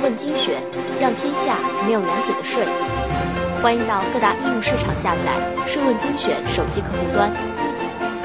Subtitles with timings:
[0.00, 0.62] 问精选，
[1.00, 2.64] 让天下没有难解的税。
[3.60, 7.32] 欢迎到各大应用市场下载“税问精选”手机客户端，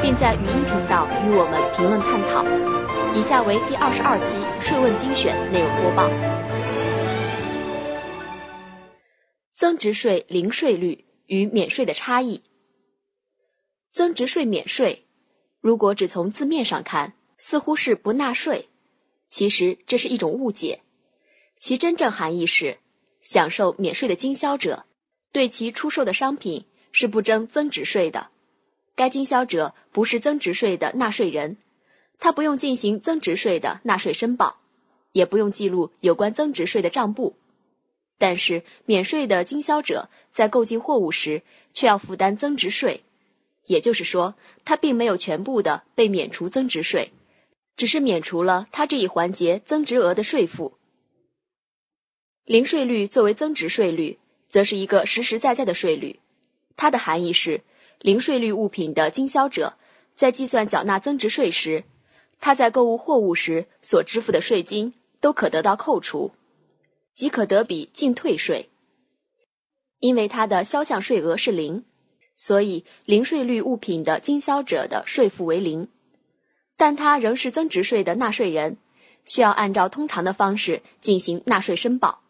[0.01, 2.46] 并在语音频道与我们评论探讨。
[3.17, 6.09] 以下为第二十二期“税问精选”内容播报：
[9.55, 12.43] 增值税零税率与免税的差异。
[13.91, 15.05] 增值税免税，
[15.61, 18.69] 如果只从字面上看，似乎是不纳税。
[19.27, 20.82] 其实这是一种误解，
[21.64, 22.77] 其真正含义是，
[23.21, 24.83] 享受免税的经销者
[25.32, 28.28] 对其出售的商品是不征增值税的。
[28.96, 31.56] 该经销者不是增值税的纳税人，
[32.20, 34.58] 他不用进行增值税的纳税申报，
[35.14, 37.38] 也不用记录有关增值税的账簿。
[38.17, 43.06] 但是免税的经销者在购进货物时却要负担增值税，
[43.66, 47.14] 也就是说，他并没有全部的被免除增值税。
[47.78, 50.78] 只是免除了他这一环节增值额的税负。
[52.45, 56.20] 零税率作为增值税率，则是一个实实在在的税率。
[56.76, 57.62] 它的含义是，
[58.00, 59.76] 零税率物品的经销者
[60.14, 61.86] 在计算缴纳增值税时，
[62.42, 66.34] 他在购物货物时所支付的税金都可得到扣除，
[67.14, 68.70] 即可得比净退税。
[70.00, 71.86] 因为它的销项税额是零，
[72.34, 75.88] 所以零税率物品的经销者的税负为零。
[76.76, 78.76] 但他仍是增值税的纳税人，
[79.23, 82.23] 需要按照通常的方式进行纳税申报。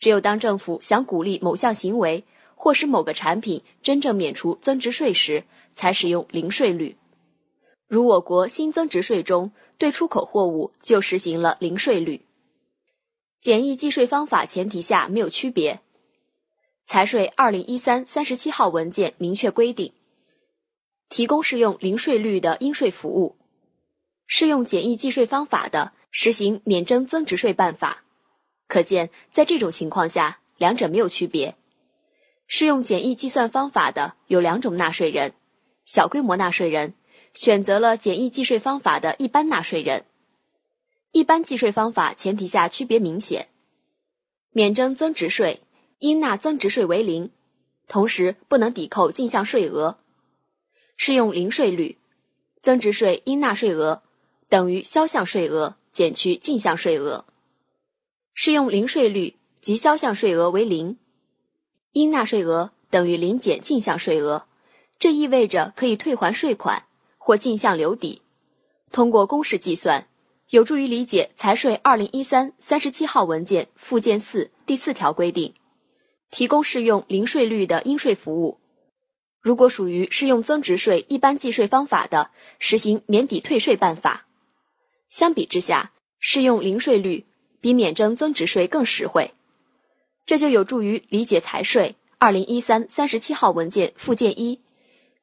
[0.00, 6.96] 只有当政府想鼓励某项行为，或使某个产品真正免除增值税时，才使用零税率。
[7.86, 12.22] 如我国新增值税中对出口货物就实行了零税率。
[13.40, 15.80] 简易计税方法前提下没有区别。
[16.86, 19.92] 财税二零一三三十七号文件明确规定，
[21.08, 23.36] 提供适用零税率的应税服务。
[24.26, 28.02] 适用简易计税方法的，实行免征增值税办法。
[28.70, 31.56] 可见，在这种情况下，两者没有区别。
[32.46, 35.34] 适用简易计算方法的有两种纳税人：
[35.82, 36.94] 小规模纳税人
[37.34, 40.04] 选择了简易计税方法的一般纳税人。
[41.10, 43.48] 一般计税方法前提下区别明显，
[44.52, 45.60] 免征增值税，
[45.98, 47.32] 应纳增值税为零，
[47.88, 49.98] 同时不能抵扣进项税额。
[50.96, 51.98] 适用零税率，
[52.62, 54.02] 增值税应纳税额。
[54.48, 57.24] 等于销项税额减去进项税额，
[58.34, 60.98] 适用零税率及销项税额为零，
[61.92, 64.46] 应纳税额等于零减进项税额，
[64.98, 66.84] 这意味着可以退还税款
[67.18, 68.22] 或进项留抵。
[68.92, 70.08] 通过公式计算，
[70.48, 75.54] 有助于理解财税二零一三三十七号文件附件四第四条规定，
[76.30, 78.58] 提供适用零税率的应税服务。
[79.40, 84.26] 如果属于适用增值税一般计税方法的，实行年底退税办法。
[85.08, 87.26] 相比之下，适用零税率
[87.60, 89.32] 比免征增值税更实惠，
[90.26, 94.60] 这就有助于理解财税二零一三三十七号文件附件一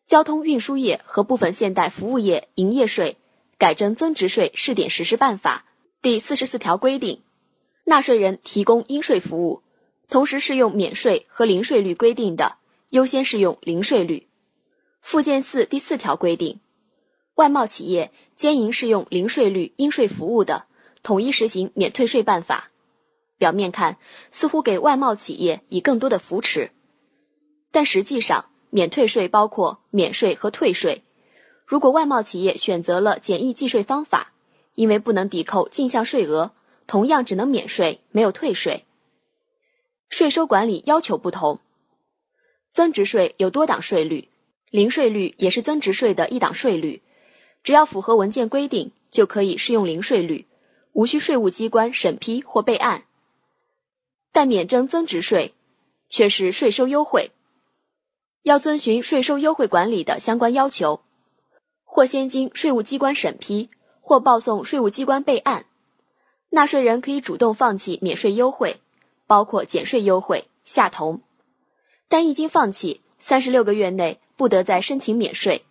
[0.06, 3.18] 交通运输业和部分现代服务业营业税
[3.58, 5.66] 改征增值税试点实施办法
[6.02, 7.22] 第四十四条规定，
[7.84, 9.64] 纳税人提供应税服务，
[10.10, 12.56] 同时适用免税和零税率规定的，
[12.90, 14.28] 优先适用零税率。
[15.02, 16.60] 附件四第四条规定。
[17.34, 20.66] 外贸企业兼营适用零税率应税服务的，
[21.08, 22.70] 统一实行免退税办法。
[23.38, 23.96] 表面看
[24.28, 26.70] 似乎给外贸企业以更多的扶持，
[27.72, 31.04] 但实际上免退税包括免税和退税。
[31.66, 34.34] 如果外贸企业选择了简易计税方法，
[34.76, 36.52] 因为不能抵扣进项税额，
[36.88, 38.84] 同样只能免税，没有退税。
[40.10, 41.62] 税收管理要求不同，
[42.74, 44.28] 增值税有多档税率，
[44.72, 47.02] 零税率也是增值税的一档税率。
[47.64, 50.46] 只要符合文件规定，就可以适用零税率，
[50.98, 53.04] 无需税务机关审批或备案。
[54.32, 55.54] 但免征增值税
[56.10, 57.30] 却是税收优惠，
[58.42, 61.02] 要遵循税收优惠管理的相关要求，
[61.84, 63.70] 或先经税务机关审批，
[64.02, 65.68] 或报送税务机关备案。
[66.50, 68.82] 纳税人可以主动放弃免税优惠，
[69.28, 71.22] 包括减税优惠、下同，
[72.10, 75.64] 但一经放弃，三十六个月内不得再申请免税。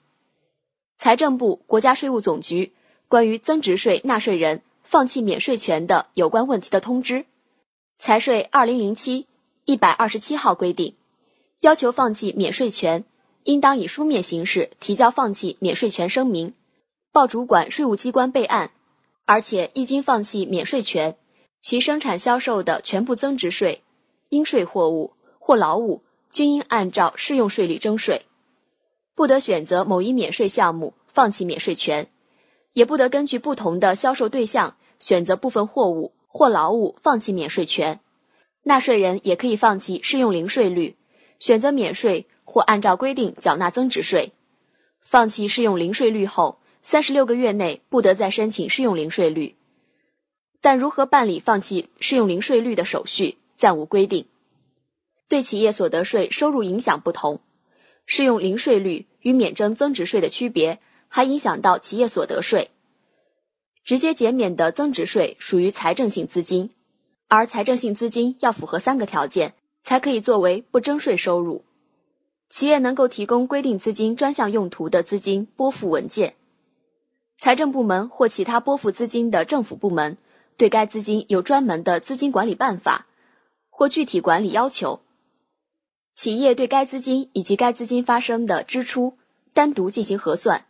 [0.95, 2.73] 财政部、国家税务总局
[3.09, 7.27] 关于增值税纳税人放弃免税权的有关问题的通知
[7.99, 9.27] （财税二零零七
[9.65, 10.95] 一百二十七号）规定，
[11.61, 13.05] 要求放弃免税权，
[13.43, 16.55] 应当以书面形式提交放弃免税权声明，
[17.11, 18.71] 报主管税务机关备案。
[19.25, 21.17] 而且，一经放弃免税权，
[21.57, 23.83] 其生产销售的全部增值税、
[24.29, 28.25] 应税货物或劳务，均应按照适用税率征税。
[29.17, 32.09] 不得选择某一免税项目放弃免税权，
[32.77, 38.01] 也不得根据不同的销售对象选择部分货物或劳务放弃免税权。
[38.63, 40.95] 纳税人也可以放弃适用零税率，
[41.39, 44.35] 选择免税或按照规定缴纳增值税。
[45.01, 49.57] 放弃适用零税率后，三十六个月内不得再申请适用零税率。
[50.61, 54.27] 但如何办理放弃适用零税率的手续，暂无规定。
[55.29, 57.41] 对企业所得税收入影响不同，
[58.05, 62.71] 适用零税率与免征增值税的区别，还影响到企业所得税。
[63.85, 66.71] 直接减免的增值税属于财政性资金，
[67.29, 69.55] 而财政性资金要符合三个条件，
[69.85, 71.65] 才可以作为不征税收入。
[72.49, 76.35] 企业能够提供规定资金专项用途的资金拨付文件，
[77.39, 80.17] 财政部门或其他拨付资金的政府部门
[80.57, 83.07] 对该资金有专门的资金管理办法
[83.71, 85.01] 或具体管理要求。
[86.13, 89.19] 企业对该资金以及该资金发生的支出
[89.53, 90.65] 单独进行核算，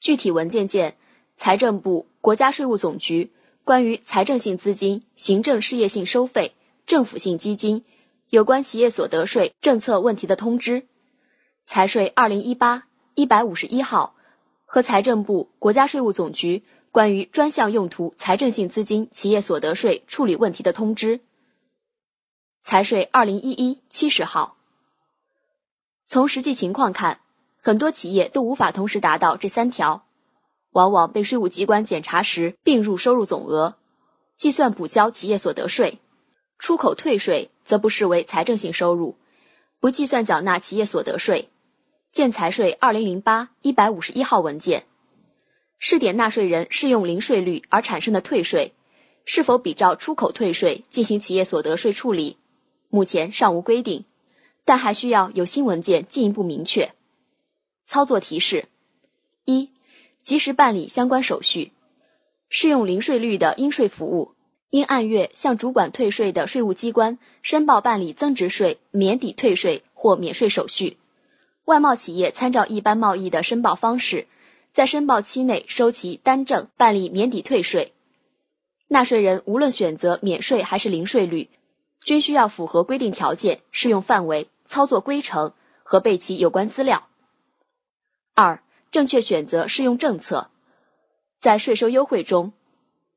[0.00, 0.96] 具体文件见
[1.36, 3.30] 财政部、国家税务总局
[3.64, 6.54] 关于财政性资金、行政事业性收费、
[6.86, 7.84] 政府性基金
[8.30, 10.86] 有关企业所得税政策问题的通知，
[11.66, 14.14] 财税二零一八一百五十一号
[14.64, 21.20] 和财政部、国家税务总局关于专项用途财政性资金企业所得税处理问题的通知，
[22.62, 24.56] 财税二零一一七十号。
[26.06, 27.20] 从实际情况看，
[27.62, 30.04] 很多企业都无法同时达到这三条，
[30.70, 33.76] 往往被税务机关检查时并入收入总额，
[34.34, 35.98] 计算补交企业所得税；
[36.58, 39.16] 出口退税则不视为财政性收入，
[39.78, 41.50] 不计算缴纳企业所得税。
[42.08, 44.84] 建财税二零零八一百五十一号文件。
[45.78, 48.74] 试点纳税人适用零税率而产生的退税，
[49.24, 52.38] 是否比照出口退税进行企业所得税处理，
[52.88, 54.06] 目前尚无规定。
[54.64, 56.92] 但还需要有新文件进一步明确。
[57.90, 58.68] 操作提示：
[59.44, 59.72] 一、
[60.20, 61.72] 及时办理相关手续。
[62.48, 64.36] 适用零税率的应税服务，
[64.70, 70.98] 应按月向主管退税的税务机关申报办理增值税免抵退税或免税手续。
[71.64, 74.28] 外贸企业参照一般贸易的申报方式，
[74.70, 77.92] 在申报期内收齐单证办理免抵退税。
[78.86, 81.50] 纳税人无论选择免税还是零税率，
[82.04, 84.48] 均需要符合规定条件、适用范围。
[84.68, 87.09] 操作规程和备齐有关资料。
[88.40, 90.48] 二、正确选择适用政策。
[91.42, 92.54] 在税收优惠中，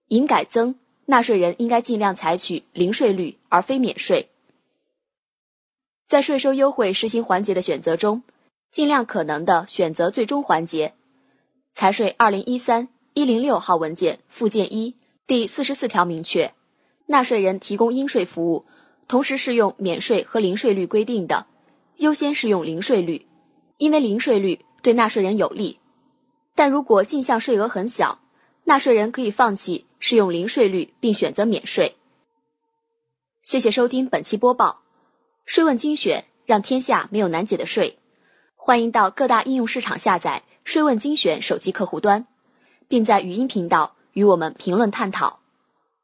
[0.09, 0.75] 营改增，
[1.05, 4.29] 纳税人应该尽量采取零税率而非免税。
[6.09, 8.23] 在税收优惠实行环节的选择中，
[8.69, 10.93] 尽量可能的选择最终环节。
[11.73, 16.53] 财税二零一三一零六号文件附件一第四十四条明确，
[17.05, 18.65] 纳税人提供应税服务。
[19.07, 21.47] 同时适用免税和零税率规定的，
[21.95, 23.25] 优先适用零税率，
[23.77, 25.80] 因为零税率对纳税人有利。
[26.53, 28.19] 但如果进项税额很小，
[28.63, 31.95] 纳税人可以放弃适用零税率，并选择免税。
[33.41, 34.81] 谢谢收听本期播报，
[35.45, 37.97] 税问精选，让天下没有难解的税。
[38.56, 42.27] 欢迎到各大应用市场下载税问精选手机客户端，
[42.88, 45.39] 并在语音频道与我们评论探讨。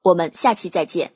[0.02, 1.14] 我们下期再见。